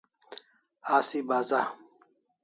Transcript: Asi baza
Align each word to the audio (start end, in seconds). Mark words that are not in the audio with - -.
Asi 0.95 1.19
baza 1.27 1.61